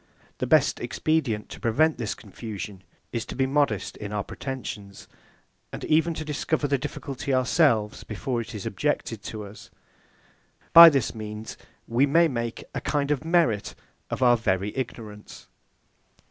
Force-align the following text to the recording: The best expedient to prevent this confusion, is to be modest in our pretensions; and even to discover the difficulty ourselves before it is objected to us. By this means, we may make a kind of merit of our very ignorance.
The 0.39 0.47
best 0.47 0.79
expedient 0.79 1.47
to 1.49 1.59
prevent 1.59 1.99
this 1.99 2.15
confusion, 2.15 2.81
is 3.11 3.23
to 3.27 3.35
be 3.35 3.45
modest 3.45 3.97
in 3.97 4.11
our 4.11 4.23
pretensions; 4.23 5.07
and 5.71 5.83
even 5.85 6.15
to 6.15 6.25
discover 6.25 6.67
the 6.67 6.79
difficulty 6.79 7.31
ourselves 7.31 8.03
before 8.03 8.41
it 8.41 8.55
is 8.55 8.65
objected 8.65 9.21
to 9.25 9.43
us. 9.43 9.69
By 10.73 10.89
this 10.89 11.13
means, 11.13 11.55
we 11.87 12.07
may 12.07 12.27
make 12.27 12.63
a 12.73 12.81
kind 12.81 13.11
of 13.11 13.23
merit 13.23 13.75
of 14.09 14.23
our 14.23 14.37
very 14.37 14.75
ignorance. 14.75 15.45